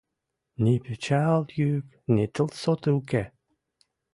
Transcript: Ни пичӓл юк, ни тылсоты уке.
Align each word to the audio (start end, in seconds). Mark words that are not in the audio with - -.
Ни 0.63 0.73
пичӓл 0.83 1.41
юк, 1.71 1.87
ни 2.13 2.23
тылсоты 2.33 2.89
уке. 2.99 3.23